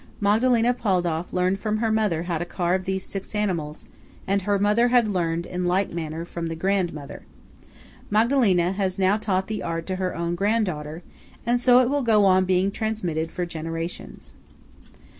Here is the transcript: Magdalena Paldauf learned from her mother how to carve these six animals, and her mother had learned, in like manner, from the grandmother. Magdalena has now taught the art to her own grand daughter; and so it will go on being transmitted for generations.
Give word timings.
Magdalena 0.19 0.73
Paldauf 0.73 1.31
learned 1.31 1.59
from 1.59 1.77
her 1.77 1.91
mother 1.91 2.23
how 2.23 2.39
to 2.39 2.43
carve 2.43 2.85
these 2.85 3.05
six 3.05 3.35
animals, 3.35 3.85
and 4.25 4.41
her 4.41 4.57
mother 4.57 4.87
had 4.87 5.07
learned, 5.07 5.45
in 5.45 5.65
like 5.67 5.93
manner, 5.93 6.25
from 6.25 6.47
the 6.47 6.55
grandmother. 6.55 7.21
Magdalena 8.09 8.71
has 8.71 8.97
now 8.97 9.17
taught 9.17 9.45
the 9.45 9.61
art 9.61 9.85
to 9.85 9.97
her 9.97 10.15
own 10.15 10.33
grand 10.33 10.65
daughter; 10.65 11.03
and 11.45 11.61
so 11.61 11.81
it 11.81 11.87
will 11.87 12.01
go 12.01 12.25
on 12.25 12.45
being 12.45 12.71
transmitted 12.71 13.31
for 13.31 13.45
generations. 13.45 14.33